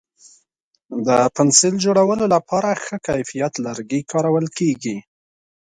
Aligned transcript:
د 1.07 1.09
پنسل 1.35 1.73
جوړولو 1.85 2.25
لپاره 2.35 2.69
ښه 2.83 2.97
کیفیت 3.07 3.53
لرګی 3.65 4.01
کارول 4.11 4.45
کېږي. 4.57 4.97